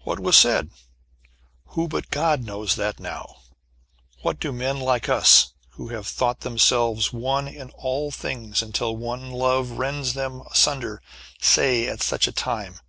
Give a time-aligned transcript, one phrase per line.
[0.00, 0.70] What was said?
[1.66, 3.42] Who but God knows that now?
[4.22, 9.30] What do men like us, who have thought themselves one in all things, until one
[9.30, 11.00] love rends them asunder,
[11.40, 12.80] say at such a time?